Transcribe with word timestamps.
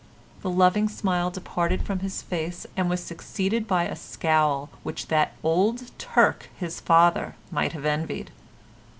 The 0.41 0.49
loving 0.49 0.89
smile 0.89 1.29
departed 1.29 1.83
from 1.83 1.99
his 1.99 2.23
face, 2.23 2.65
and 2.75 2.89
was 2.89 3.03
succeeded 3.03 3.67
by 3.67 3.83
a 3.83 3.95
scowl 3.95 4.71
which 4.81 5.09
that 5.09 5.33
old 5.43 5.91
Turk, 5.99 6.49
his 6.57 6.79
father, 6.79 7.35
might 7.51 7.73
have 7.73 7.85
envied. 7.85 8.31